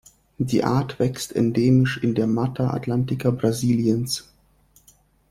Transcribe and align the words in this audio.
Die 0.39 0.63
Art 0.63 0.97
wächst 0.97 1.35
endemisch 1.35 1.97
in 1.99 2.15
der 2.15 2.25
Mata 2.25 2.71
Atlântica 2.73 3.29
Brasiliens. 3.29 4.33